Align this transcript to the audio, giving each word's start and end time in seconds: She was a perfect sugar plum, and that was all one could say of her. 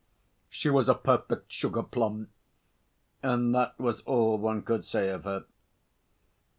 She 0.49 0.67
was 0.71 0.89
a 0.89 0.95
perfect 0.95 1.51
sugar 1.51 1.83
plum, 1.83 2.29
and 3.21 3.53
that 3.53 3.77
was 3.79 4.01
all 4.01 4.39
one 4.39 4.63
could 4.63 4.83
say 4.83 5.11
of 5.11 5.25
her. 5.25 5.45